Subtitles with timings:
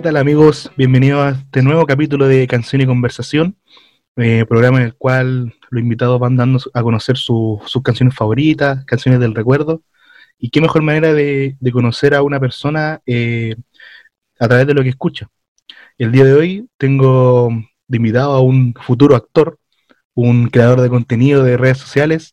[0.00, 0.72] ¿Qué tal amigos?
[0.78, 3.58] Bienvenidos a este nuevo capítulo de Canción y Conversación,
[4.16, 9.20] eh, programa en el cual los invitados van dando a conocer sus canciones favoritas, canciones
[9.20, 9.82] del recuerdo,
[10.38, 13.56] y qué mejor manera de, conocer a una persona eh,
[14.38, 15.28] a través de lo que escucha.
[15.98, 17.50] El día de hoy tengo
[17.86, 19.58] de invitado a un futuro actor,
[20.14, 22.32] un creador de contenido de redes sociales,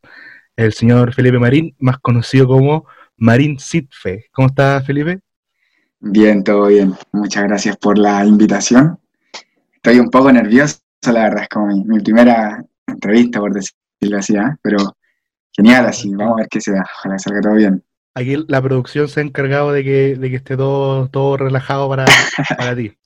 [0.55, 2.87] el señor Felipe Marín, más conocido como
[3.17, 4.27] Marín Sitfe.
[4.31, 5.19] ¿Cómo está Felipe?
[5.99, 6.93] Bien, todo bien.
[7.11, 8.99] Muchas gracias por la invitación.
[9.73, 14.55] Estoy un poco nervioso, la verdad, es como mi, primera entrevista, por decirlo así, ¿eh?
[14.61, 14.77] pero
[15.55, 17.83] genial, así, vamos a ver qué se da, ojalá salga todo bien.
[18.13, 22.05] Aquí la producción se ha encargado de que, de que esté todo, todo relajado para,
[22.57, 22.97] para ti.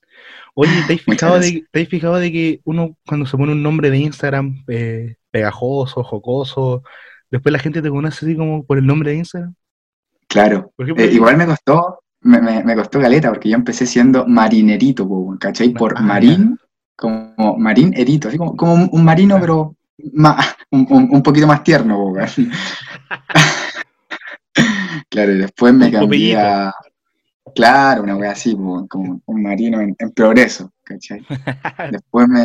[0.54, 3.62] Oye, ¿te has, fijado de, ¿te has fijado de que uno cuando se pone un
[3.62, 6.82] nombre de Instagram eh, pegajoso, jocoso,
[7.30, 9.54] después la gente te conoce así como por el nombre de Instagram?
[10.28, 15.70] Claro, eh, igual me costó, me, me, costó galeta porque yo empecé siendo marinerito, ¿cachai?
[15.70, 16.58] Por ah, marín,
[16.96, 19.76] como marín erito, así como, como un marino, pero
[20.70, 22.12] un, un, poquito más tierno,
[25.08, 26.72] claro, y después me cambié a...
[27.54, 31.26] Claro, una wea así, como un marino en, progreso, ¿cachai?
[31.90, 32.44] Después me,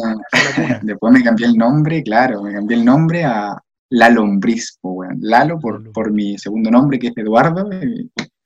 [0.81, 3.55] después me cambié el nombre, claro, me cambié el nombre a
[3.89, 4.79] Lalo Lombriz,
[5.19, 7.69] Lalo por, por mi segundo nombre, que es Eduardo,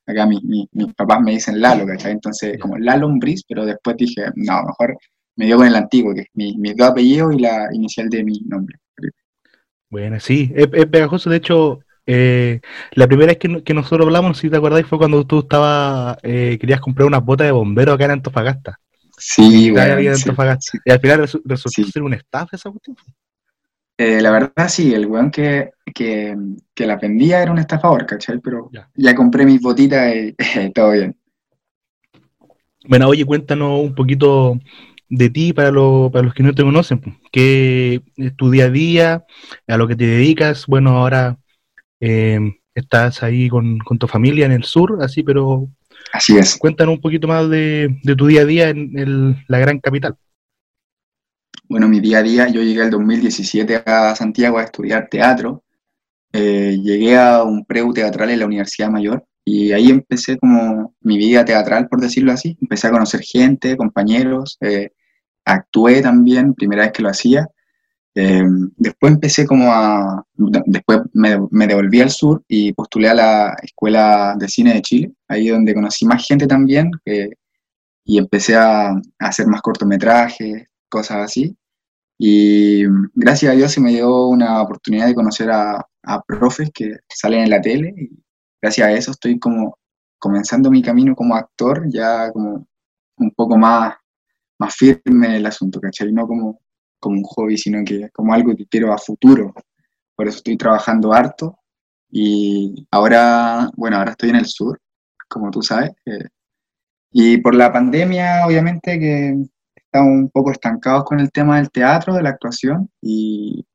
[0.06, 2.14] acá mis papás me dicen Lalo, ¿cachai?
[2.14, 4.98] Entonces, como Lalo Lombriz, pero después dije, no, mejor
[5.36, 8.24] me dio con el antiguo, que es mi, mi dos apellidos y la inicial de
[8.24, 8.78] mi nombre.
[9.90, 14.58] Bueno, sí, es, pegajoso, de hecho, eh, la primera vez que, nosotros hablamos, si te
[14.58, 18.80] acordáis, fue cuando tú estabas, eh, querías comprar unas botas de bombero acá en Antofagasta.
[19.18, 22.96] Sí, bueno, Y al final resultó ser un staff esa cuestión.
[23.98, 25.72] Eh, la verdad sí, el weón que,
[26.78, 28.40] la vendía era un estafador, ¿cachai?
[28.40, 30.14] Pero ya, compré mis botitas
[30.66, 31.16] y todo bien.
[32.88, 34.60] Bueno, oye, cuéntanos un poquito
[35.08, 35.72] de ti para,
[36.12, 37.20] para los que no te conocen.
[37.32, 39.26] ¿Qué es tu día a día?
[39.68, 40.66] ¿A lo que te dedicas?
[40.66, 41.38] Bueno, ahora
[42.00, 42.40] eh,
[42.74, 45.70] estás ahí con, tu familia en el sur, así, pero...
[46.14, 46.58] Así es.
[46.58, 50.18] Cuéntanos un poquito más de, tu día a día en la gran capital.
[51.72, 55.64] Bueno, mi día a día, yo llegué el 2017 a Santiago a estudiar teatro.
[56.34, 61.18] Eh, llegué a un preu teatral en la Universidad Mayor y ahí empecé como mi
[61.18, 62.58] vida teatral, por decirlo así.
[62.62, 64.90] Empecé a conocer gente, compañeros, eh,
[65.46, 67.48] actué también, primera vez que lo hacía.
[68.16, 68.44] Eh,
[68.76, 70.26] después empecé como a,
[70.66, 75.14] después me, me, devolví al sur y postulé a la Escuela de Cine de Chile,
[75.30, 76.92] ahí donde conocí más gente también
[78.04, 81.56] y empecé a, a, hacer más cortometrajes, cosas así.
[82.24, 82.84] Y
[83.16, 85.84] gracias a Dios se me dio una oportunidad de conocer a,
[86.28, 88.12] profes que salen en la tele y
[88.62, 89.76] gracias a eso estoy como
[90.20, 92.68] comenzando mi camino como actor, ya como
[93.18, 93.96] un poco más,
[94.60, 96.14] más firme el asunto, ¿cachai?
[96.14, 96.60] No como,
[97.00, 99.52] como un hobby, sino que como algo que quiero a futuro.
[100.16, 101.58] Por eso estoy trabajando harto
[102.12, 104.80] y ahora, bueno, ahora estoy en el sur,
[105.28, 105.90] como tú sabes.
[106.06, 106.28] Eh,
[107.12, 109.44] y por la pandemia, obviamente que
[110.00, 113.66] un poco estancados con el tema del teatro, de la actuación, y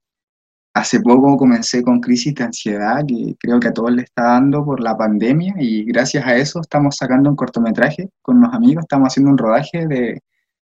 [0.74, 4.64] hace poco comencé con crisis de ansiedad, que creo que a todos le está dando
[4.64, 9.08] por la pandemia, y gracias a eso estamos sacando un cortometraje con unos amigos, estamos
[9.08, 10.20] haciendo un rodaje de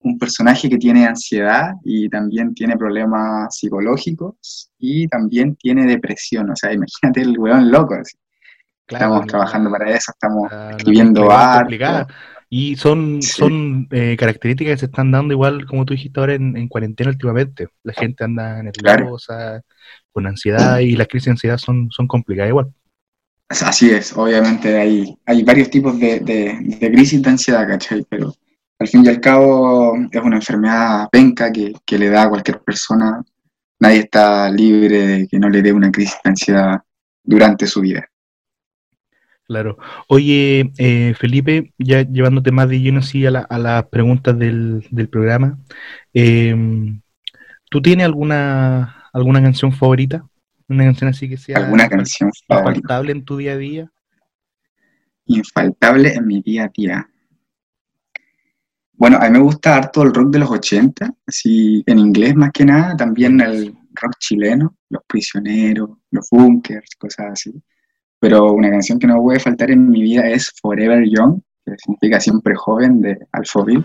[0.06, 6.56] un personaje que tiene ansiedad y también tiene problemas psicológicos y también tiene depresión, o
[6.56, 7.96] sea, imagínate el weón loco.
[8.88, 11.80] Estamos trabajando para eso, estamos escribiendo arte.
[12.50, 16.68] Y son, son eh, características que se están dando igual, como tú dijiste ahora, en,
[16.68, 17.68] cuarentena últimamente.
[17.84, 19.62] La gente anda nerviosa,
[20.12, 22.72] con ansiedad, y las crisis de ansiedad son, son complicadas igual.
[23.50, 28.06] Así es, obviamente hay, hay varios tipos de, de, crisis de ansiedad, ¿cachai?
[28.10, 28.34] Pero
[28.80, 32.60] al fin y al cabo es una enfermedad penca que, que le da a cualquier
[32.62, 33.24] persona.
[33.80, 36.82] Nadie está libre de que no le dé una crisis de ansiedad
[37.24, 38.08] durante su vida.
[39.48, 39.78] Claro.
[40.08, 45.60] Oye, eh, Felipe, ya llevándote más de lleno así a, las preguntas del, programa,
[46.14, 47.02] em,
[47.70, 50.28] ¿tú tienes alguna, alguna canción favorita?
[50.68, 53.92] Una canción así que sea ¿Alguna canción infaltable en tu día a día.
[55.28, 57.10] Infaltable en mi día a día.
[58.94, 62.52] Bueno, a mí me gusta harto el rock de los 80, así en inglés más
[62.52, 67.62] que nada, también el rock chileno, Los Prisioneros, Los Bunkers, cosas así
[68.20, 72.20] pero una canción que no puede faltar en mi vida es Forever Young, que significa
[72.20, 73.84] siempre joven de Alphaville.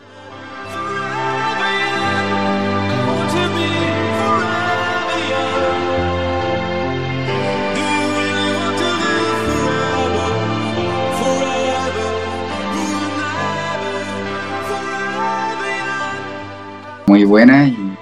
[17.10, 17.96] muy buena y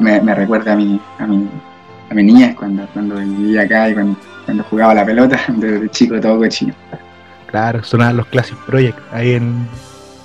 [0.00, 1.46] me, recuerda a mi, a mi,
[2.14, 6.38] a mi niña cuando, cuando vivía acá y cuando, jugaba la pelota, desde chico todo
[6.38, 6.74] cochino.
[7.50, 9.66] Claro, sonaban los Classic Project ahí en...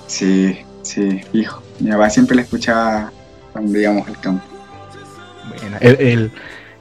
[0.06, 1.62] Sí, sí, hijo.
[1.78, 3.12] Mi papá siempre la escuchaba
[3.52, 4.44] cuando íbamos al campo.
[5.48, 6.30] Bueno, el,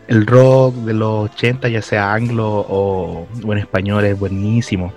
[0.07, 4.91] el, rock de los 80, ya sea anglo o, en español, es buenísimo.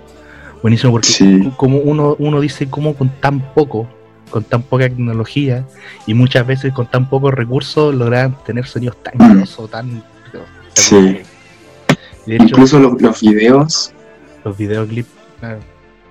[0.61, 3.87] Buenísimo porque como uno, uno dice como con tan poco
[4.33, 5.63] con tan poca tecnología
[6.07, 10.03] y muchas veces con tan pocos recursos logran tener sonidos tan grosos, tan...
[10.73, 11.19] Sí.
[12.25, 13.93] Incluso los, los, videos.
[14.43, 15.09] Los videoclips.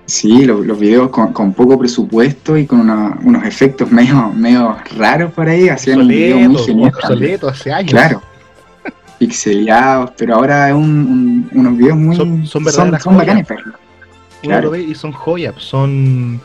[0.05, 5.33] Sí, los, los videos con, con, poco presupuesto y con unos efectos medio, medio raros
[5.33, 7.39] por ahí, hacían un video muy genial.
[7.49, 7.91] hace años.
[7.91, 8.21] Claro.
[9.19, 12.15] Pixeleados, pero ahora es un, unos videos muy.
[12.15, 13.45] Son, son, son, son bacanes,
[14.41, 14.75] Claro.
[14.75, 16.39] y son joyas, son.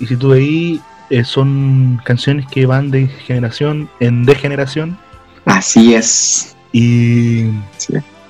[0.00, 4.98] Y si tú veis, eh, son canciones que van de generación en degeneración.
[5.44, 6.56] Así es.
[6.72, 7.46] Y,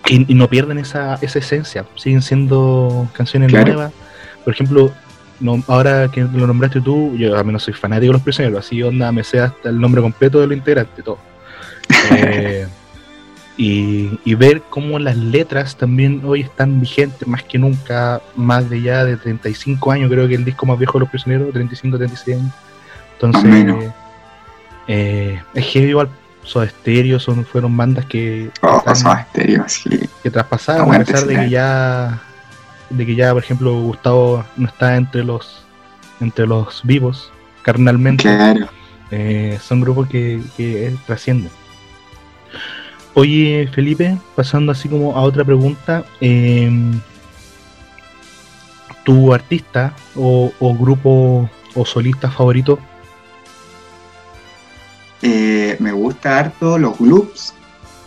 [0.08, 3.92] y, no pierden esa, esa esencia, siguen siendo canciones nuevas.
[4.44, 4.92] Por ejemplo,
[5.40, 8.82] no, ahora que lo nombraste tú, yo a menos soy fanático de los prisioneros, así
[8.82, 11.18] onda me sé hasta el nombre completo de lo integrante, todo.
[13.60, 18.80] Eh, y, ver cómo las letras también hoy están vigentes más que nunca, más de
[18.80, 22.36] ya de 35 años, creo que el disco más viejo de los prisioneros, 35, 36
[22.38, 22.52] años.
[23.20, 23.90] Entonces,
[24.86, 26.08] eh, es que igual
[26.44, 28.82] Soda Stereo son, fueron bandas que, oh,
[29.34, 32.22] que, que traspasaron, a pesar de que ya,
[32.88, 35.64] de que ya, por ejemplo, Gustavo no está entre los,
[36.20, 37.32] entre los vivos,
[37.62, 38.28] carnalmente.
[39.10, 41.50] Eh, son grupos que, que trascienden.
[43.14, 47.00] Oye, Felipe, pasando así como a otra pregunta, em,
[49.04, 52.78] ¿tu artista o, o, grupo o solista favorito
[56.18, 57.54] gusta harto los gloops,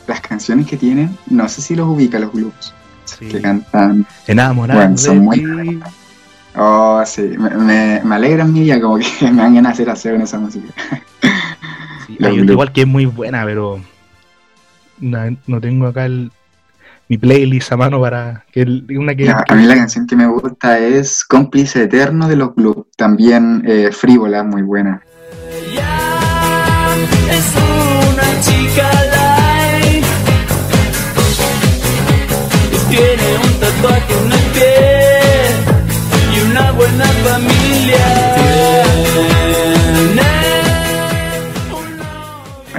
[0.06, 2.74] las canciones que tienen, no sé si los ubica los gloops,
[3.20, 4.06] que cantan.
[4.28, 4.98] Enamorado.
[4.98, 5.82] son muy.
[6.58, 10.22] Oh, sí, me, me, alegran mi día, como que me ganas de hacer hacer en
[10.24, 10.74] esa música.
[12.20, 13.80] igual que es muy buena, pero
[15.00, 16.34] no, tengo acá el,
[17.08, 20.80] mi playlist a mano para que una que, A mí la canción que me gusta
[20.80, 25.02] es Cómplice Eterno de los Gloops, también eh, frívola, muy buena
[28.42, 30.06] chica light.
[32.90, 34.76] Tiene un tatuaje en el pie
[36.34, 38.06] y una buena familia.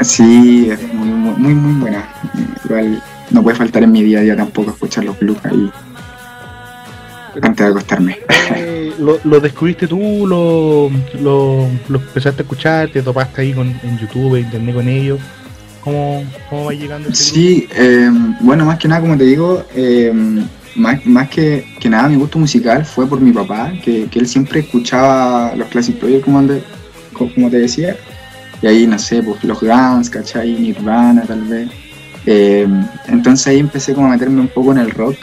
[0.02, 2.08] Sí, es muy, muy, muy buena.
[2.64, 5.70] Igual no puede faltar en mi día a día tampoco escuchar los blues ahí
[7.40, 8.18] antes de acostarme.
[8.54, 10.26] Eh, lo, descubriste tú?
[10.26, 12.90] Lo, lo, empezaste a escuchar?
[12.90, 15.20] ¿Te topaste ahí con, en YouTube, internet con ellos?
[15.82, 17.08] ¿Cómo, cómo va llegando?
[17.08, 20.46] Este sí, em, bueno, más que nada, como te digo, em,
[20.76, 24.28] más, más que, que, nada mi gusto musical fue por mi papá, que, que él
[24.28, 26.46] siempre escuchaba los Classic Project, como,
[27.12, 27.96] como te decía,
[28.62, 30.52] y ahí, no sé, pues los Guns, ¿cachai?
[30.52, 31.68] Nirvana, tal vez.
[32.26, 35.16] Em, entonces ahí empecé como a meterme un poco en el rock,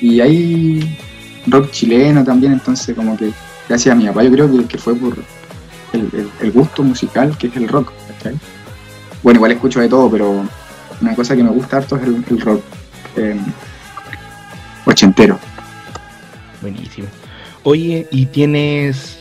[0.00, 0.98] y ahí
[1.46, 3.30] rock chileno también, entonces como que
[3.68, 5.16] gracias a mi papá yo creo que, fue por
[5.92, 7.92] el, gusto musical que es el rock.
[9.26, 10.44] Bueno, igual escucho de todo, pero
[11.00, 12.62] una cosa que me gusta harto es el, rock
[13.16, 13.36] eh,
[14.84, 15.36] ochentero.
[16.62, 17.08] Buenísimo.
[17.64, 19.18] Oye, ¿y tienes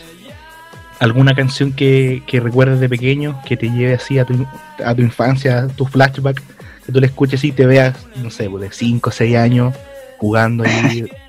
[0.99, 4.45] alguna canción que, que recuerdes de pequeño que te lleve así a tu,
[4.85, 6.39] a tu infancia, a tu flashback,
[6.85, 9.73] que tú le escuches y te veas, no sé, pues, de 5 o 6 años
[10.19, 11.09] jugando ahí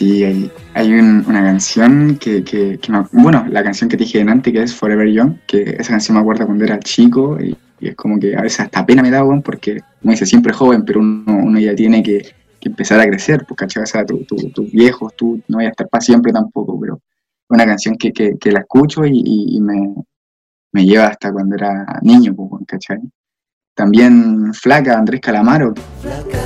[0.00, 0.24] Sí,
[0.72, 2.42] hay, una canción que,
[3.12, 6.22] bueno, la canción que te dije antes, que es Forever Young, que esa canción me
[6.22, 9.78] acuerdo cuando era chico y, es como que a veces hasta pena me da, porque,
[10.00, 12.22] como dice, siempre joven, pero uno, ya tiene que,
[12.62, 13.82] empezar a crecer, pues, ¿cachai?
[13.82, 16.98] O sea, tus tu, viejos, tú no voy a estar para siempre tampoco, pero
[17.50, 23.00] una canción que, la escucho y, me, lleva hasta cuando era niño, pues, ¿cachai?
[23.74, 25.74] También Flaca, Andrés Calamaro.
[26.00, 26.38] Flaca,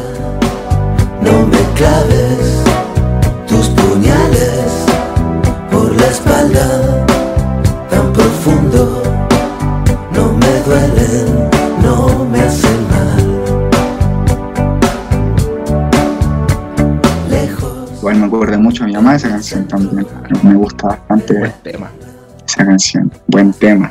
[22.55, 23.13] esa canción.
[23.29, 23.91] Buen tema.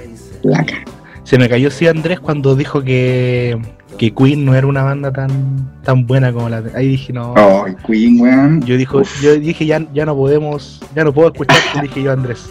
[1.24, 3.60] Se me cayó sí Andrés cuando dijo que
[3.98, 6.76] que Queen no era una banda tan tan buena como la de...
[6.76, 11.04] ahí dije no oh, Queen weón yo dijo yo dije ya ya no podemos ya
[11.04, 12.50] no puedo escuchar dije yo Andrés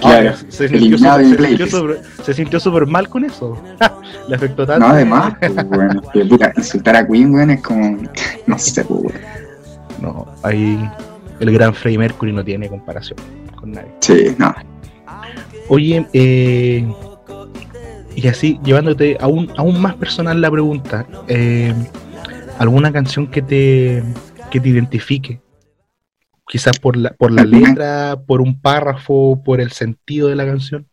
[0.00, 0.96] Claro, se, sintió
[2.24, 3.60] se se súper mal con eso.
[4.28, 4.86] Le afectó tanto.
[4.86, 5.52] No, además, pues,
[6.14, 7.98] que, puta, insultar a Queen, weón, es como,
[8.46, 9.14] no sé, pues.
[10.00, 10.78] No, ahí
[11.40, 13.18] el gran Freddie Mercury no tiene comparación
[13.56, 13.90] con nadie.
[14.00, 14.54] Sí, no.
[15.72, 16.84] Oye, eh,
[18.16, 21.72] y así, llevándote aún, aún más personal la pregunta, eh,
[22.58, 24.02] ¿alguna canción que te,
[24.50, 25.40] que te identifique?
[26.48, 30.88] Quizás por la, por la letra, por un párrafo, por el sentido de la canción.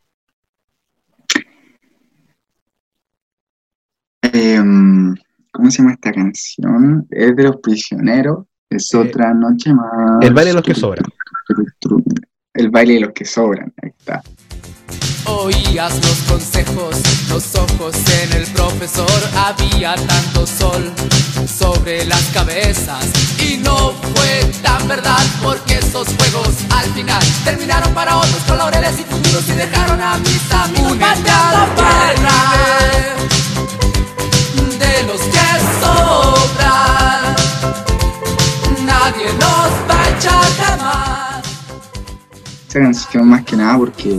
[4.21, 5.15] Em,
[5.51, 7.07] ¿Cómo se llama esta canción?
[7.09, 8.45] Es de los prisioneros.
[8.69, 10.21] Es Eh, otra noche más.
[10.21, 11.05] El baile de los que sobran.
[12.53, 13.73] El baile de los que sobran.
[13.81, 14.21] Ahí está.
[15.27, 16.95] Oías los consejos,
[17.29, 19.09] los ojos en el profesor.
[19.35, 20.91] Había tanto sol
[21.47, 23.05] sobre las cabezas.
[23.39, 28.99] Y no fue tan verdad porque esos juegos al final terminaron para otros con laureles
[28.99, 30.91] y futuros y dejaron a mis amigos.
[30.91, 32.39] Únete a la guerra
[34.79, 35.47] de los que
[35.81, 37.35] sobran.
[38.85, 41.43] Nadie nos va a echar jamás.
[42.69, 44.17] Esa canción más que nada porque,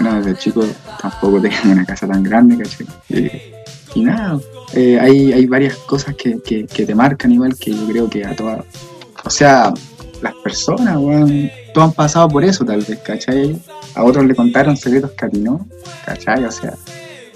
[0.00, 0.64] bueno, desde chico
[1.00, 2.86] tampoco tenía una casa tan grande, ¿cachai?
[3.08, 3.52] Eh,
[3.94, 4.38] y nada,
[4.74, 8.36] eh, hay, hay varias cosas que, que, te marcan igual que yo creo que a
[8.36, 8.64] todas,
[9.24, 9.72] o sea,
[10.22, 13.58] las personas, weón, todos han pasado por eso tal vez, ¿cachai?
[13.94, 15.66] A otros le contaron secretos que a ti no,
[16.04, 16.44] ¿cachai?
[16.44, 16.74] O sea,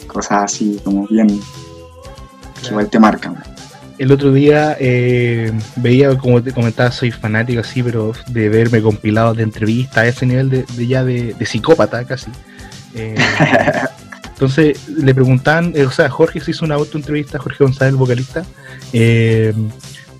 [0.06, 1.28] cosas así como bien,
[2.60, 3.36] que igual te marcan.
[3.98, 9.36] El otro día eh, veía, como te comentaba, soy fanático así, pero de verme compilados
[9.36, 12.30] de entrevistas a ese nivel de, ya de psicópata casi.
[12.94, 13.14] Eh,
[14.32, 18.44] entonces le preguntaban, eh, o sea, Jorge se hizo una autoentrevista, Jorge González, el vocalista,
[18.92, 19.52] eh,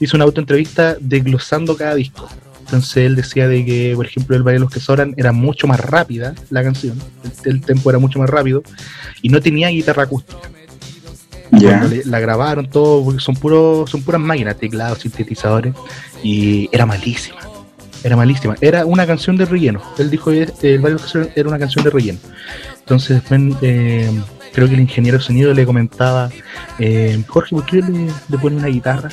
[0.00, 2.29] hizo una autoentrevista desglosando cada disco.
[2.61, 5.67] Entonces él decía de que, por ejemplo, el baile de los que sobran era mucho
[5.67, 6.99] más rápida la canción,
[7.45, 8.62] el, el tempo era mucho más rápido
[9.21, 10.38] y no tenía guitarra acústica
[11.87, 15.75] le- la grabaron todo, porque son puros, son puras máquinas, teclados, sintetizadores,
[16.23, 17.37] y era malísima.
[18.04, 18.56] Era malísima.
[18.61, 19.80] Era una canción de relleno.
[19.99, 22.18] Él dijo que el Barrio Ocasión era una canción de relleno.
[22.80, 24.11] Entonces después eh,
[24.52, 26.30] creo que el ingeniero de sonido le comentaba,
[26.78, 29.09] eh, Jorge, ¿por qué le, le pone una guitarra?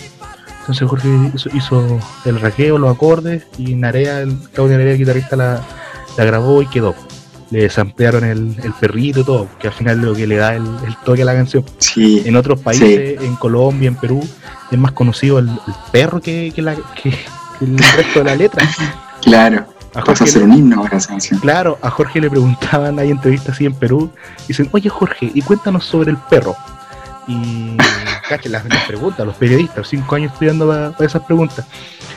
[0.62, 5.36] Entonces Jorge hizo, hizo el raqueo, los acordes, y Narea, el Claudio Narea, el guitarrista,
[5.36, 5.62] la,
[6.18, 6.96] la grabó y quedó.
[7.52, 10.56] Le desampliaron el, el perrito y todo, que al final es lo que le da
[10.56, 11.64] el, el toque a la canción.
[11.80, 14.24] sí, En otros países, en Colombia, en Perú,
[14.70, 17.16] es más conocido el, el perro que, que la, que
[17.62, 18.68] el resto de la letra.
[19.22, 19.66] claro.
[19.96, 21.40] A Pasa a Jorge ser le- un himno ahora esa canción.
[21.40, 24.12] claro, a Jorge le preguntaban, hay entrevistas así en Perú,
[24.48, 26.56] dicen, oye Jorge, y cuéntanos sobre el perro.
[27.28, 27.76] Y
[28.30, 31.66] caché las, las preguntas, los periodistas, cinco años estudiando para esas preguntas.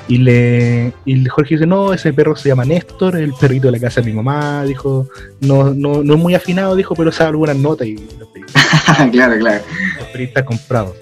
[0.07, 3.79] Y le y Jorge dice, no, ese perro se llama Néstor, el perrito de la
[3.81, 5.07] casa de mi mamá, dijo,
[5.41, 9.39] no, no, no es muy afinado, dijo, pero sabe algunas notas y los periodistas claro,
[9.39, 9.63] claro.
[9.99, 10.93] los periodistas comprados.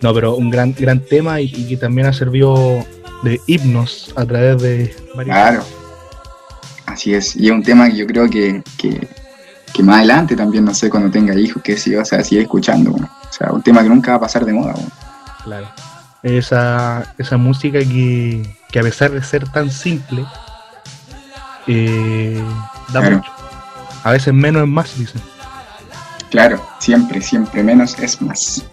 [0.00, 2.84] No, pero un gran, gran tema y, y que también ha servido
[3.22, 5.34] de himnos a través de varios.
[5.36, 5.64] Claro.
[6.86, 7.36] Así es.
[7.36, 9.08] Y es un tema que yo creo que, que,
[9.72, 12.90] que más adelante también, no sé, cuando tenga hijos, que si vas a seguir escuchando.
[12.92, 13.08] bueno.
[13.28, 14.72] O sea, un tema que nunca va a pasar de moda.
[14.72, 14.90] bueno.
[15.44, 15.68] Claro.
[16.22, 20.24] Esa, esa música que, que a pesar de ser tan simple,
[21.66, 22.42] eh,
[22.92, 23.16] da Claro.
[23.18, 23.30] mucho.
[24.02, 25.20] A veces menos es más, dicen.
[26.30, 28.64] Claro, siempre, siempre menos es más.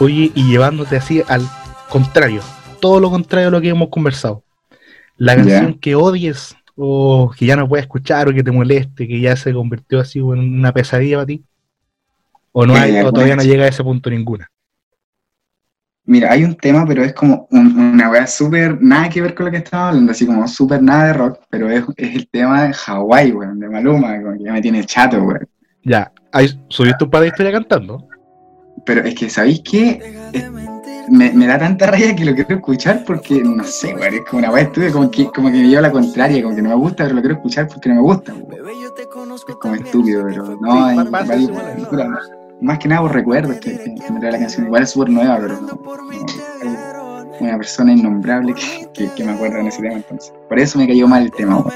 [0.00, 1.48] Oye, y llevándote así al
[1.88, 2.42] contrario,
[2.80, 4.42] todo lo contrario a lo que hemos conversado.
[5.16, 9.20] La canción que odies o que ya no puedes escuchar o que te moleste, que
[9.20, 10.26] ya se convirtió así en
[10.58, 11.44] una pesadilla para ti.
[12.52, 14.48] O no hay, o todavía no llega a ese punto ninguna.
[16.04, 19.46] Mira, hay un tema, pero es como un- una weá súper, nada que ver con
[19.46, 22.64] lo que estamos hablando, así como súper nada de rock, pero es, es el tema
[22.66, 25.46] de Hawái, weón, de Maluma, como que ya me tiene chato, weón.
[25.84, 26.10] Ya,
[26.68, 28.08] subiste un par de historias cantando.
[28.86, 30.00] Pero es que, ¿sabéis qué?
[30.32, 30.44] Es-
[31.10, 34.38] me, me da tanta raya que lo quiero escuchar porque, no sé, weón, es como
[34.38, 36.68] una weá estúpida, como que, como que me lleva a la contraria, como que no
[36.70, 38.32] me gusta, pero lo quiero escuchar porque no me gusta.
[39.48, 41.50] Es como estúpido, pero no, hay varios-
[42.60, 44.66] más que nada por recuerdos que, me trae la canción.
[44.66, 49.32] Igual es súper nueva, pero no, no, hay una persona innombrable que, que, que me
[49.32, 50.32] acuerda en ese tema, entonces.
[50.48, 51.74] Por eso me cayó mal el tema, weá.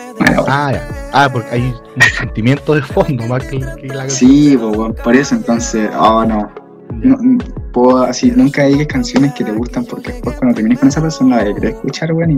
[0.48, 0.88] Ah, ya.
[1.12, 1.62] Ah, porque hay
[1.94, 4.08] un sentimiento de fondo más que, que la canción.
[4.30, 6.50] Sí, po, weón, por eso entonces, oh no.
[6.92, 7.38] No,
[7.72, 11.42] puedo así, nunca digas canciones que te gustan porque después cuando termines con esa persona
[11.42, 12.30] la querés escuchar, weón,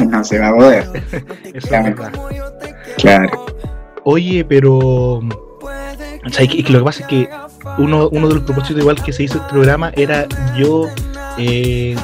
[0.00, 0.82] y no se va a poder.
[1.44, 1.84] Eso es Claro.
[1.96, 2.12] verdad.
[2.98, 3.46] Claro,
[4.04, 5.20] Oye, pero.
[5.22, 7.28] lo que pasa es que
[7.78, 10.86] uno, uno de los propósitos, igual que se hizo el programa, era yo
[11.38, 11.96] eh,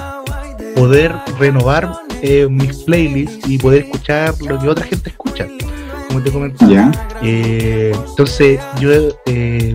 [0.75, 1.93] poder renovar
[2.23, 5.47] eh, mis playlists y poder escuchar lo que otra gente escucha.
[6.09, 6.67] como te comenté.
[6.69, 6.91] Ya.
[7.23, 8.91] Eh, entonces, yo
[9.27, 9.75] eh,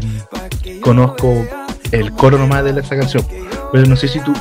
[0.81, 1.45] conozco
[1.91, 3.23] el coro nomás de esa canción.
[3.71, 4.33] Pero no sé si tú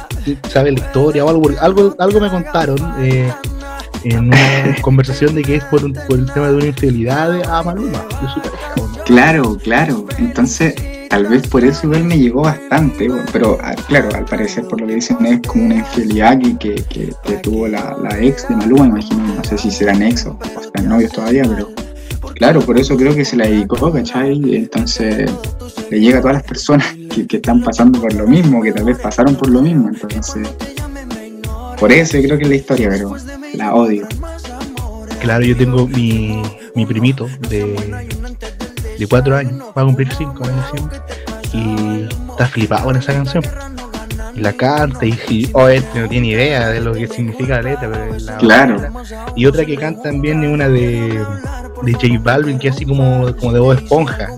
[0.49, 1.51] sabes la historia o algo.
[1.61, 3.33] Algo, algo me contaron eh,
[4.05, 7.63] en una conversación de que es por, un- por el tema de una infidelidad a
[7.63, 7.99] Maluma.
[8.21, 9.05] de su pareja, ¿o no?
[9.05, 10.07] Claro, claro.
[10.19, 10.75] Entonces,
[11.09, 14.87] tal vez por eso igual me llegó bastante, pero ah, claro, al parecer por lo
[14.87, 18.57] que dicen es como una infidelidad que, que, que- que tuvo la, la ex de
[18.57, 21.69] Maluma, imagino, no sé si serán ex o, o serán novios todavía, pero
[22.35, 24.57] claro, por eso creo que se la dedicó, ¿cachai?
[24.57, 25.31] Entonces
[25.91, 28.85] le llega a todas las personas que, que están pasando por lo mismo, que tal
[28.85, 30.49] vez pasaron por lo mismo, entonces
[31.81, 33.17] por eso creo que es la historia, pero
[33.55, 34.07] la odio.
[35.21, 36.43] Claro, yo tengo mi,
[36.75, 38.07] mi primito de,
[38.99, 41.01] de cuatro años, va a cumplir cinco en diciembre,
[41.53, 43.45] y está flipado con esa canción.
[44.35, 47.91] La canta y, y oh, este no tiene idea de lo que significa la letra,
[47.91, 48.77] pero la Claro.
[49.35, 51.25] Y otra que canta también es una de,
[51.83, 54.29] de J Balvin, que es así como, como de voz esponja.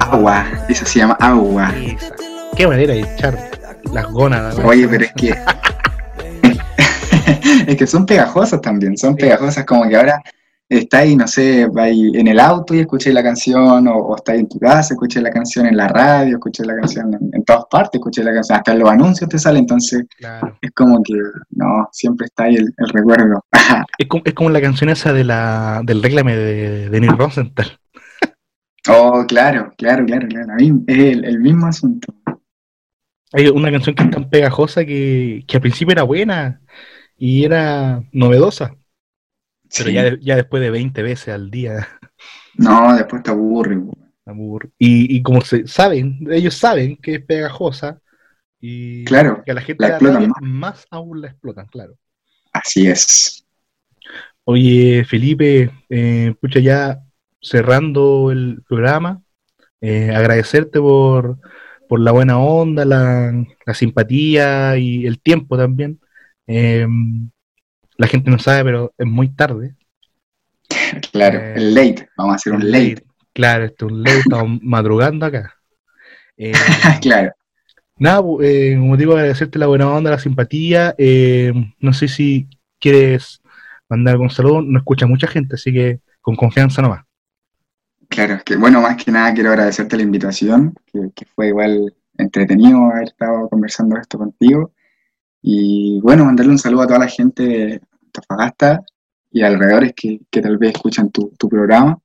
[0.00, 1.72] Agua, esa se llama agua.
[2.56, 3.38] Qué manera de echar
[3.92, 4.10] las.
[4.10, 4.24] ¿no?
[4.64, 5.34] Oye, pero es que.
[7.68, 10.20] es que son pegajosas también, son pegajosas como que ahora
[10.68, 14.16] está ahí, no sé, va ahí en el auto y escuché la canción, o, o
[14.16, 17.30] está ahí en tu casa, escuché la canción en la radio, escuché la canción en,
[17.32, 20.58] en todas partes, escuché la canción, hasta en los anuncios te sale, entonces Claro.
[20.60, 21.14] es como que,
[21.50, 23.44] no, siempre está ahí el, el recuerdo.
[23.98, 27.78] Es como, es como la canción esa de la, del réclame de, de Neil Rosenthal.
[28.88, 32.12] Oh, claro, claro, claro, claro, es el, el mismo asunto.
[33.32, 36.60] Hay una canción que es tan pegajosa que, que al principio era buena
[37.16, 38.74] y era novedosa,
[39.76, 41.86] pero ya, ya después de 20 veces al día.
[42.56, 43.80] No, después te aburre.
[44.78, 48.00] Y, y como se saben, ellos saben que es pegajosa
[48.60, 51.94] y Claro, que a la gente la explotan más aún la explotan, claro.
[52.52, 53.46] Así es.
[54.44, 57.00] Oye, Felipe, eh, pucha, ya
[57.40, 59.22] cerrando el programa,
[59.80, 61.38] eh, agradecerte por,
[61.88, 63.32] por la buena onda, la,
[63.66, 66.00] la simpatía y el tiempo también.
[66.46, 66.86] Eh,
[67.98, 69.76] la gente no sabe, pero es muy tarde.
[71.12, 73.02] Claro, Eh, el late, vamos a hacer un late.
[73.32, 75.54] Claro, esto es un late, estamos madrugando acá.
[76.36, 76.52] Eh,
[77.00, 77.32] claro.
[77.98, 80.94] Nada, bu- eh, como digo, agradecerte la buena onda, la simpatía.
[80.98, 82.48] eh, no sé si
[82.80, 83.42] quieres
[83.88, 87.04] mandar algún saludo, no escucha mucha gente, así que con confianza nomás.
[88.08, 92.90] Claro, es que bueno, más que nada quiero agradecerte la invitación, que, fue igual entretenido
[92.90, 94.72] haber estado conversando esto contigo.
[95.42, 98.82] Y bueno, mandarle un saludo a toda la gente de Antofagasta
[99.30, 102.00] y alrededores que, que tal vez escuchan tu, tu programa.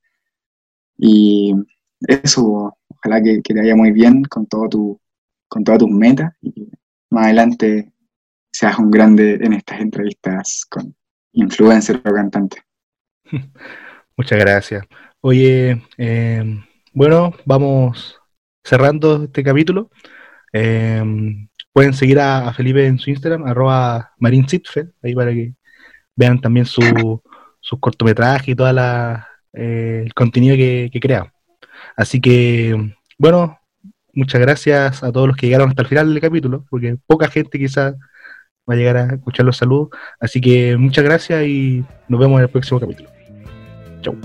[0.98, 1.54] Y
[2.08, 5.02] eso, ojalá que, que te vaya muy bien con, todo tu,
[5.48, 6.70] con todas tus metas y
[7.10, 7.92] más adelante
[8.52, 10.96] seas un grande en estas entrevistas con
[11.34, 12.62] influencers o cantantes.
[14.18, 14.86] Muchas gracias.
[15.26, 16.44] Oye, eh,
[16.92, 18.20] bueno, vamos
[18.62, 19.90] cerrando este capítulo.
[20.52, 21.02] Eh,
[21.72, 25.54] pueden seguir a, Felipe en su Instagram, arroba marinsitfeld, ahí para que
[26.18, 27.22] vean también su,
[27.62, 28.70] sus cortometrajes y todo
[29.54, 31.34] el contenido que, que crea.
[31.96, 33.58] Así que, bueno,
[34.12, 37.58] muchas gracias a todos los que llegaron hasta el final del capítulo, porque poca gente
[37.58, 37.96] quizás
[38.70, 39.88] va a llegar a escuchar los saludos.
[40.20, 43.10] Así que muchas gracias y nos vemos en el próximo capítulo.
[44.02, 44.18] Chau.